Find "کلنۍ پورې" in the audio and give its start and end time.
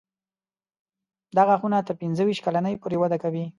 2.45-2.97